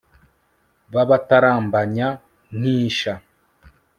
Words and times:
babatarambanya 0.93 2.07
nk'isha 2.57 3.13